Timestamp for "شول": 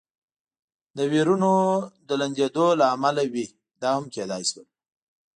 4.49-4.67